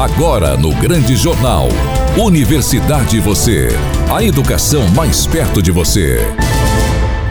[0.00, 1.68] Agora no Grande Jornal.
[2.16, 3.68] Universidade Você.
[4.10, 6.26] A educação mais perto de você.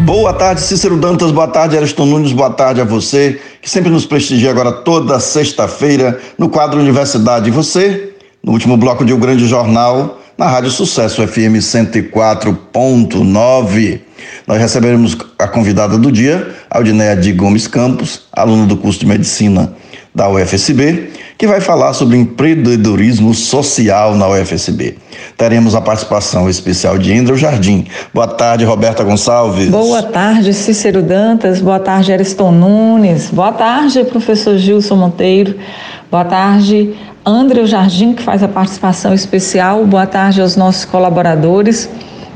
[0.00, 1.30] Boa tarde, Cícero Dantas.
[1.30, 2.32] Boa tarde, Ariston Nunes.
[2.32, 8.12] Boa tarde a você, que sempre nos prestigia agora toda sexta-feira no quadro Universidade Você,
[8.42, 14.00] no último bloco de O Grande Jornal, na Rádio Sucesso FM 104.9.
[14.44, 19.72] Nós receberemos a convidada do dia, Aldinéia de Gomes Campos, aluna do curso de Medicina
[20.16, 24.96] da UFSB, que vai falar sobre empreendedorismo social na UFSB.
[25.36, 27.84] Teremos a participação especial de Andrew Jardim.
[28.14, 29.68] Boa tarde, Roberta Gonçalves.
[29.68, 31.60] Boa tarde, Cícero Dantas.
[31.60, 33.28] Boa tarde, Ariston Nunes.
[33.30, 35.54] Boa tarde, professor Gilson Monteiro.
[36.10, 39.84] Boa tarde, André Jardim, que faz a participação especial.
[39.84, 41.90] Boa tarde aos nossos colaboradores.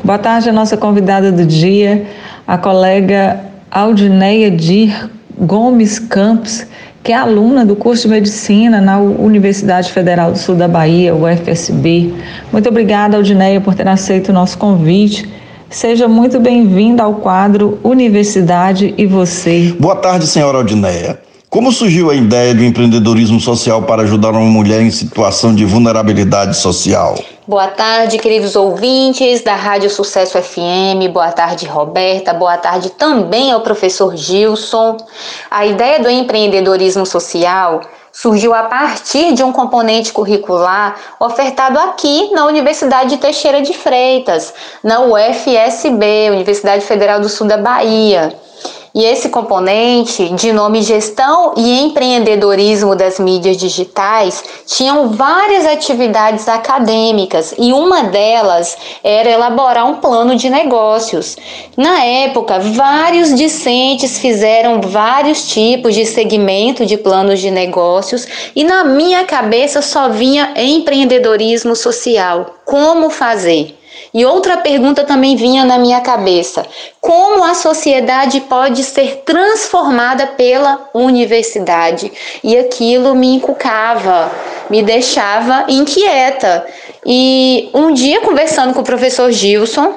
[0.04, 2.06] Boa tarde à nossa convidada do dia,
[2.46, 3.40] a colega
[3.70, 6.66] Aldineia Dir Gomes Campos,
[7.02, 12.14] que é aluna do curso de medicina na Universidade Federal do Sul da Bahia, UFSB.
[12.52, 15.28] Muito obrigada, Aldineia, por ter aceito o nosso convite.
[15.70, 19.74] Seja muito bem-vinda ao quadro Universidade e Você.
[19.78, 21.18] Boa tarde, senhora Aldineia.
[21.48, 26.56] Como surgiu a ideia do empreendedorismo social para ajudar uma mulher em situação de vulnerabilidade
[26.56, 27.18] social?
[27.50, 31.10] Boa tarde, queridos ouvintes da Rádio Sucesso FM.
[31.12, 32.32] Boa tarde, Roberta.
[32.32, 34.96] Boa tarde também ao professor Gilson.
[35.50, 37.80] A ideia do empreendedorismo social
[38.12, 44.54] surgiu a partir de um componente curricular ofertado aqui na Universidade de Teixeira de Freitas,
[44.84, 48.32] na UFSB, Universidade Federal do Sul da Bahia.
[48.92, 57.54] E esse componente, de nome Gestão e Empreendedorismo das Mídias Digitais, tinham várias atividades acadêmicas
[57.56, 61.36] e uma delas era elaborar um plano de negócios.
[61.76, 68.82] Na época, vários discentes fizeram vários tipos de segmento de planos de negócios e na
[68.82, 72.56] minha cabeça só vinha empreendedorismo social.
[72.64, 73.79] Como fazer?
[74.12, 76.66] E outra pergunta também vinha na minha cabeça:
[77.00, 82.12] como a sociedade pode ser transformada pela universidade?
[82.42, 84.30] E aquilo me encucava,
[84.68, 86.66] me deixava inquieta.
[87.06, 89.94] E um dia, conversando com o professor Gilson,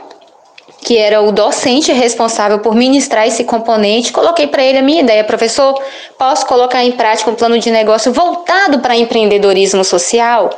[0.83, 5.23] que era o docente responsável por ministrar esse componente, coloquei para ele a minha ideia,
[5.23, 5.81] professor,
[6.17, 10.49] posso colocar em prática um plano de negócio voltado para empreendedorismo social?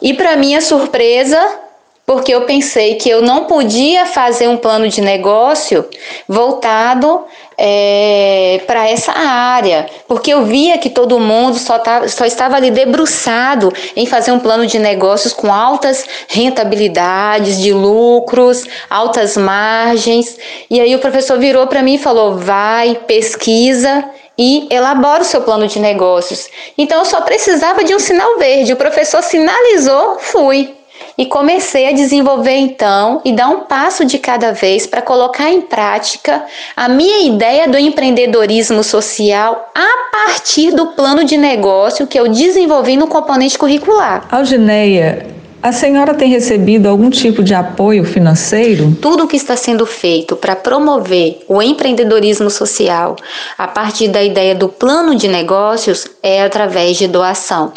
[0.00, 1.61] E para minha surpresa,
[2.04, 5.84] porque eu pensei que eu não podia fazer um plano de negócio
[6.28, 7.24] voltado
[7.56, 12.70] é, para essa área, porque eu via que todo mundo só, tá, só estava ali
[12.70, 20.36] debruçado em fazer um plano de negócios com altas rentabilidades, de lucros, altas margens.
[20.68, 24.04] E aí o professor virou para mim e falou: vai, pesquisa
[24.36, 26.48] e elabora o seu plano de negócios.
[26.76, 28.72] Então eu só precisava de um sinal verde.
[28.72, 30.81] O professor sinalizou, fui
[31.22, 35.60] e comecei a desenvolver então e dar um passo de cada vez para colocar em
[35.60, 36.44] prática
[36.76, 42.96] a minha ideia do empreendedorismo social a partir do plano de negócio que eu desenvolvi
[42.96, 44.26] no componente curricular.
[44.32, 45.24] Algineia,
[45.62, 48.96] a senhora tem recebido algum tipo de apoio financeiro?
[49.00, 53.14] Tudo o que está sendo feito para promover o empreendedorismo social
[53.56, 57.72] a partir da ideia do plano de negócios é através de doação.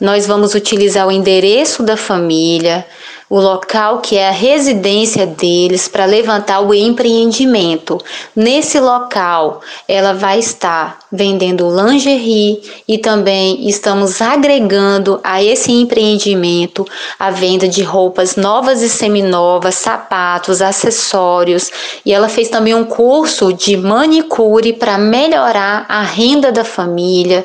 [0.00, 2.84] Nós vamos utilizar o endereço da família,
[3.30, 7.98] o local que é a residência deles para levantar o empreendimento.
[8.34, 16.86] Nesse local, ela vai estar vendendo lingerie e também estamos agregando a esse empreendimento
[17.18, 21.70] a venda de roupas novas e seminovas, sapatos, acessórios.
[22.04, 27.44] E ela fez também um curso de manicure para melhorar a renda da família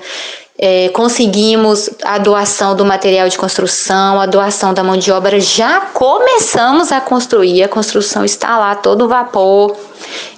[0.65, 5.81] é, conseguimos a doação do material de construção, a doação da mão de obra, já
[5.81, 9.75] começamos a construir, a construção está lá todo vapor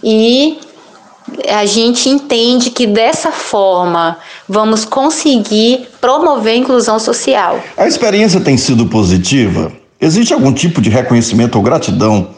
[0.03, 0.57] e
[1.47, 4.17] a gente entende que dessa forma
[4.49, 7.63] vamos conseguir promover a inclusão social.
[7.77, 9.71] A experiência tem sido positiva?
[10.01, 12.29] Existe algum tipo de reconhecimento ou gratidão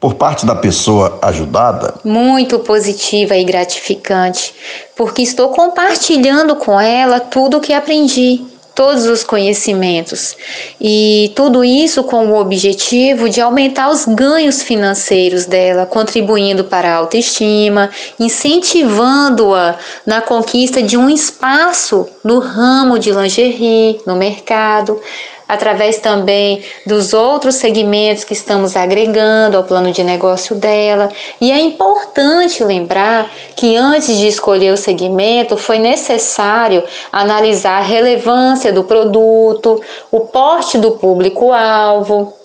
[0.00, 1.94] por parte da pessoa ajudada?
[2.04, 4.54] Muito positiva e gratificante,
[4.96, 8.44] porque estou compartilhando com ela tudo o que aprendi,
[8.74, 10.36] todos os conhecimentos.
[10.80, 16.96] E tudo isso com o objetivo de aumentar os ganhos financeiros dela, contribuindo para a
[16.96, 25.00] autoestima, incentivando-a na conquista de um espaço no ramo de lingerie, no mercado,
[25.54, 31.08] através também dos outros segmentos que estamos agregando ao plano de negócio dela.
[31.40, 38.72] E é importante lembrar que antes de escolher o segmento, foi necessário analisar a relevância
[38.72, 39.80] do produto,
[40.10, 42.43] o porte do público-alvo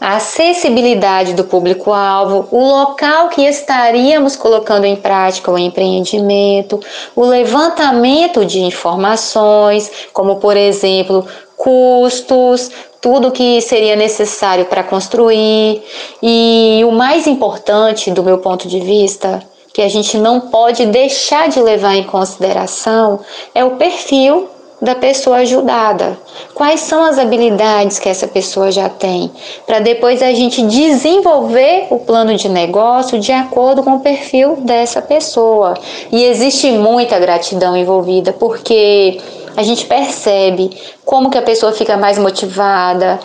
[0.00, 6.80] a acessibilidade do público-alvo, o local que estaríamos colocando em prática o empreendimento,
[7.16, 15.82] o levantamento de informações, como por exemplo, custos, tudo que seria necessário para construir.
[16.22, 19.42] E o mais importante, do meu ponto de vista,
[19.72, 23.20] que a gente não pode deixar de levar em consideração,
[23.54, 24.48] é o perfil
[24.80, 26.18] da pessoa ajudada.
[26.54, 29.30] Quais são as habilidades que essa pessoa já tem?
[29.66, 35.02] Para depois a gente desenvolver o plano de negócio de acordo com o perfil dessa
[35.02, 35.74] pessoa.
[36.12, 39.20] E existe muita gratidão envolvida, porque
[39.56, 40.70] a gente percebe
[41.04, 43.18] como que a pessoa fica mais motivada,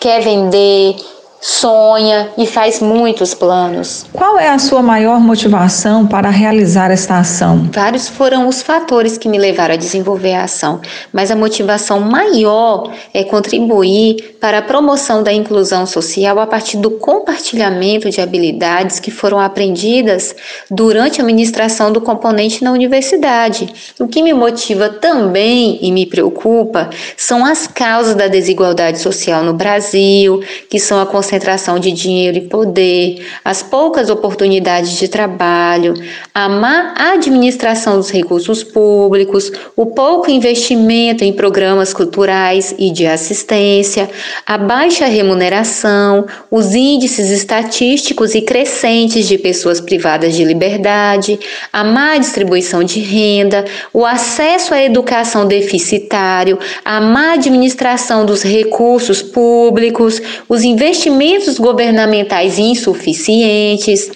[0.00, 0.96] quer vender,
[1.40, 4.06] sonha e faz muitos planos.
[4.12, 7.68] Qual é a sua maior motivação para realizar esta ação?
[7.72, 10.80] Vários foram os fatores que me levaram a desenvolver a ação,
[11.12, 16.92] mas a motivação maior é contribuir para a promoção da inclusão social a partir do
[16.92, 20.34] compartilhamento de habilidades que foram aprendidas
[20.70, 23.68] durante a administração do componente na universidade.
[23.98, 29.52] O que me motiva também e me preocupa são as causas da desigualdade social no
[29.52, 35.94] Brasil, que são a concentração de dinheiro e poder, as poucas oportunidades de trabalho,
[36.32, 44.08] a má administração dos recursos públicos, o pouco investimento em programas culturais e de assistência,
[44.46, 51.40] a baixa remuneração, os índices estatísticos e crescentes de pessoas privadas de liberdade,
[51.72, 59.22] a má distribuição de renda, o acesso à educação deficitário, a má administração dos recursos
[59.22, 64.10] públicos, os investimentos investimentos governamentais insuficientes,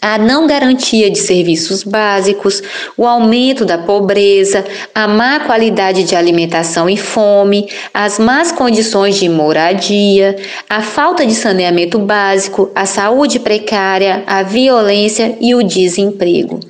[0.00, 2.62] a não garantia de serviços básicos,
[2.94, 4.62] o aumento da pobreza,
[4.94, 10.36] a má qualidade de alimentação e fome, as más condições de moradia,
[10.68, 16.60] a falta de saneamento básico, a saúde precária, a violência e o desemprego.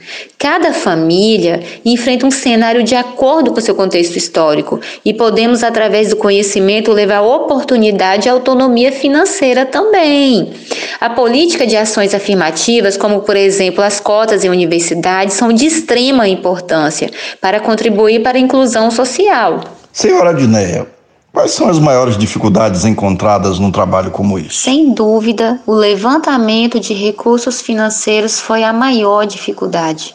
[0.44, 6.17] Cada família enfrenta um cenário de acordo com seu contexto histórico e podemos, através do
[6.17, 10.52] conhecimento, levar oportunidade e autonomia financeira também.
[11.00, 16.29] A política de ações afirmativas, como por exemplo as cotas em universidades, são de extrema
[16.29, 17.11] importância
[17.41, 19.61] para contribuir para a inclusão social.
[19.91, 20.87] Senhora Adneia,
[21.32, 24.55] Quais são as maiores dificuldades encontradas num trabalho como esse?
[24.55, 30.14] Sem dúvida, o levantamento de recursos financeiros foi a maior dificuldade.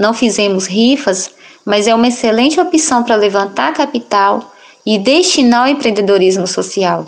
[0.00, 1.30] Não fizemos rifas,
[1.62, 4.50] mas é uma excelente opção para levantar capital
[4.86, 7.04] e destinar ao empreendedorismo social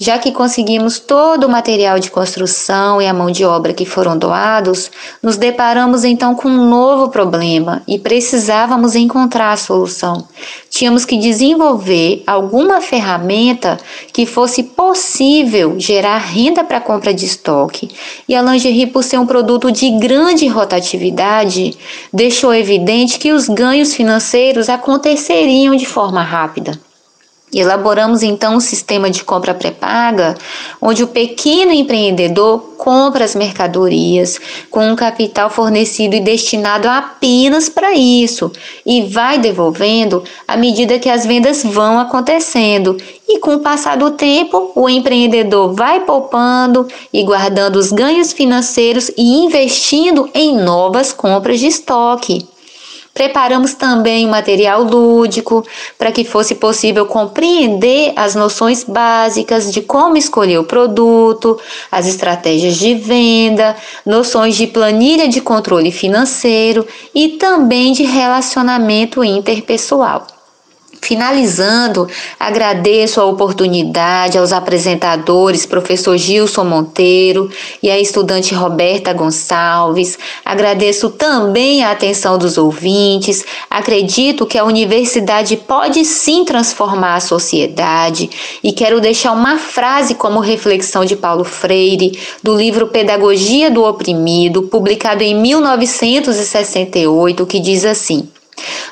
[0.00, 4.16] já que conseguimos todo o material de construção e a mão de obra que foram
[4.16, 4.90] doados,
[5.22, 10.26] nos deparamos então com um novo problema e precisávamos encontrar a solução.
[10.70, 13.78] Tínhamos que desenvolver alguma ferramenta
[14.10, 17.90] que fosse possível gerar renda para compra de estoque.
[18.26, 21.76] E a lingerie, por ser um produto de grande rotatividade,
[22.10, 26.89] deixou evidente que os ganhos financeiros aconteceriam de forma rápida.
[27.52, 30.36] Elaboramos então um sistema de compra pré-paga,
[30.80, 37.92] onde o pequeno empreendedor compra as mercadorias com um capital fornecido e destinado apenas para
[37.92, 38.50] isso
[38.86, 42.96] e vai devolvendo à medida que as vendas vão acontecendo.
[43.28, 49.10] E com o passar do tempo, o empreendedor vai poupando e guardando os ganhos financeiros
[49.16, 52.46] e investindo em novas compras de estoque.
[53.20, 55.62] Preparamos também um material lúdico
[55.98, 61.60] para que fosse possível compreender as noções básicas de como escolher o produto,
[61.92, 70.26] as estratégias de venda, noções de planilha de controle financeiro e também de relacionamento interpessoal.
[71.00, 72.06] Finalizando,
[72.38, 77.50] agradeço a oportunidade aos apresentadores, professor Gilson Monteiro
[77.82, 80.18] e a estudante Roberta Gonçalves.
[80.44, 83.44] Agradeço também a atenção dos ouvintes.
[83.68, 88.30] Acredito que a universidade pode sim transformar a sociedade
[88.62, 94.64] e quero deixar uma frase como reflexão de Paulo Freire, do livro Pedagogia do Oprimido,
[94.64, 98.28] publicado em 1968, que diz assim: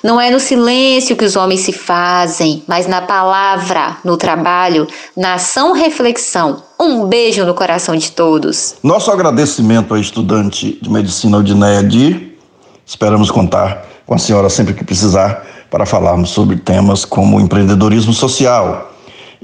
[0.02, 5.34] não é no silêncio que os homens se fazem, mas na palavra, no trabalho, na
[5.34, 6.62] ação reflexão.
[6.80, 8.76] Um beijo no coração de todos.
[8.82, 12.38] Nosso agradecimento à estudante de medicina Aldineia Dir.
[12.87, 18.92] Esperamos contar com a senhora sempre que precisar para falarmos sobre temas como empreendedorismo social.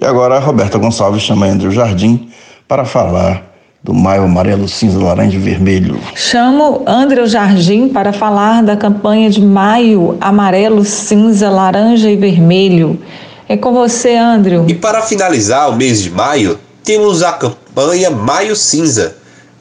[0.00, 2.30] E agora Roberta Gonçalves chama Andrew Jardim
[2.66, 3.53] para falar
[3.84, 6.00] do Maio Amarelo, Cinza, Laranja e Vermelho.
[6.14, 12.98] Chamo André Jardim para falar da campanha de Maio Amarelo, Cinza, Laranja e Vermelho.
[13.46, 14.56] É com você, André.
[14.66, 19.16] E para finalizar o mês de maio, temos a campanha Maio Cinza.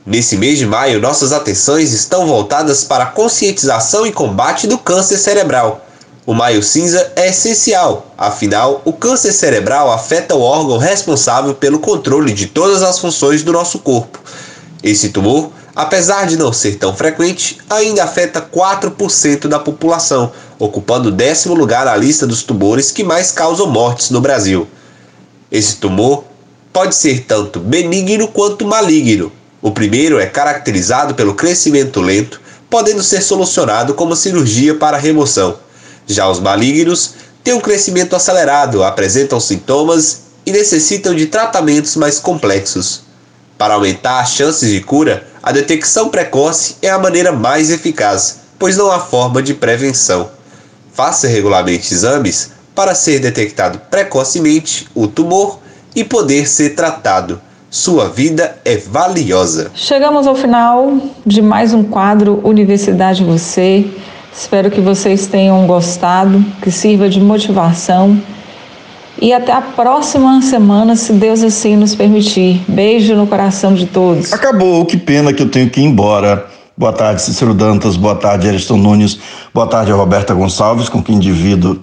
[0.06, 5.18] Nesse mês de maio, nossas atenções estão voltadas para a conscientização e combate do câncer
[5.18, 5.83] cerebral.
[6.26, 12.32] O Maio Cinza é essencial, afinal, o câncer cerebral afeta o órgão responsável pelo controle
[12.32, 14.22] de todas as funções do nosso corpo.
[14.82, 21.12] Esse tumor, apesar de não ser tão frequente, ainda afeta 4% da população, ocupando o
[21.12, 24.66] décimo lugar na lista dos tumores que mais causam mortes no Brasil.
[25.52, 26.24] Esse tumor
[26.72, 29.30] pode ser tanto benigno quanto maligno.
[29.62, 32.40] O primeiro é caracterizado pelo crescimento lento,
[32.70, 35.63] podendo ser solucionado com uma cirurgia para remoção.
[36.08, 43.02] Já os malignos têm um crescimento acelerado, apresentam sintomas e necessitam de tratamentos mais complexos.
[43.58, 48.78] Para aumentar as chances de cura, a detecção precoce é a maneira mais eficaz, pois
[48.78, 50.30] não há forma de prevenção.
[50.94, 55.60] Faça regularmente exames para ser detectado precocemente o tumor
[55.96, 57.42] e poder ser tratado.
[57.70, 59.72] Sua vida é valiosa.
[59.74, 60.96] Chegamos ao final
[61.26, 63.90] de mais um quadro Universidade Você.
[64.36, 68.20] Espero que vocês tenham gostado, que sirva de motivação.
[69.22, 72.62] E até a próxima semana, se Deus assim nos permitir.
[72.68, 74.34] Beijo no coração de todos.
[74.34, 76.48] Acabou, que pena que eu tenho que ir embora.
[76.76, 77.96] Boa tarde, Cícero Dantas.
[77.96, 79.20] Boa tarde, Ariston Nunes.
[79.54, 81.82] Boa tarde, Roberta Gonçalves, com quem divido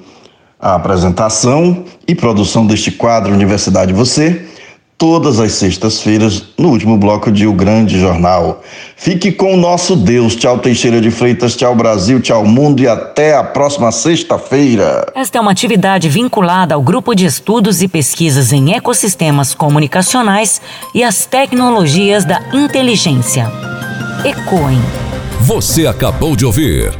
[0.58, 4.44] a apresentação e produção deste quadro Universidade Você
[5.00, 8.62] todas as sextas-feiras, no último bloco de O Grande Jornal.
[8.94, 10.36] Fique com o nosso Deus.
[10.36, 11.56] Tchau, Teixeira de Freitas.
[11.56, 12.20] Tchau, Brasil.
[12.20, 12.82] Tchau, mundo.
[12.82, 15.10] E até a próxima sexta-feira.
[15.14, 20.60] Esta é uma atividade vinculada ao Grupo de Estudos e Pesquisas em Ecossistemas Comunicacionais
[20.94, 23.50] e as Tecnologias da Inteligência.
[24.22, 24.82] ECOEM.
[25.40, 26.92] Você acabou de ouvir.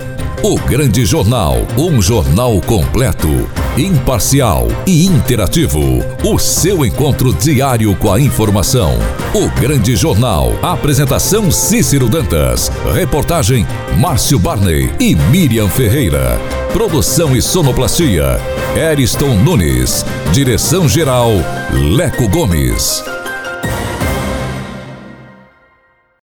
[0.43, 3.29] O Grande Jornal, um jornal completo,
[3.77, 5.81] imparcial e interativo.
[6.25, 8.99] O seu encontro diário com a informação.
[9.35, 10.53] O Grande Jornal.
[10.63, 12.71] Apresentação Cícero Dantas.
[12.95, 16.39] Reportagem Márcio Barney e Miriam Ferreira.
[16.73, 18.41] Produção e sonoplastia
[18.77, 20.05] Eriston Nunes.
[20.33, 21.31] Direção geral
[21.73, 23.03] Leco Gomes.